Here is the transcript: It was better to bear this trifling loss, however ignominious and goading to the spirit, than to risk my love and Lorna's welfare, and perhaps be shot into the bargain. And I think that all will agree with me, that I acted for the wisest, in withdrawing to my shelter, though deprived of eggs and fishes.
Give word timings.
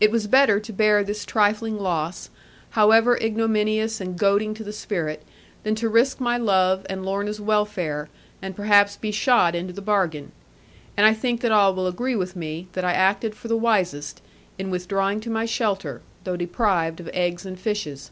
It 0.00 0.10
was 0.10 0.26
better 0.26 0.58
to 0.58 0.72
bear 0.72 1.04
this 1.04 1.24
trifling 1.24 1.78
loss, 1.78 2.30
however 2.70 3.16
ignominious 3.16 4.00
and 4.00 4.18
goading 4.18 4.54
to 4.54 4.64
the 4.64 4.72
spirit, 4.72 5.22
than 5.62 5.76
to 5.76 5.88
risk 5.88 6.18
my 6.18 6.36
love 6.36 6.84
and 6.90 7.04
Lorna's 7.06 7.40
welfare, 7.40 8.08
and 8.42 8.56
perhaps 8.56 8.96
be 8.96 9.12
shot 9.12 9.54
into 9.54 9.72
the 9.72 9.80
bargain. 9.80 10.32
And 10.96 11.06
I 11.06 11.14
think 11.14 11.42
that 11.42 11.52
all 11.52 11.72
will 11.76 11.86
agree 11.86 12.16
with 12.16 12.34
me, 12.34 12.66
that 12.72 12.84
I 12.84 12.94
acted 12.94 13.36
for 13.36 13.46
the 13.46 13.56
wisest, 13.56 14.20
in 14.58 14.68
withdrawing 14.68 15.20
to 15.20 15.30
my 15.30 15.44
shelter, 15.44 16.02
though 16.24 16.36
deprived 16.36 16.98
of 16.98 17.08
eggs 17.14 17.46
and 17.46 17.56
fishes. 17.56 18.10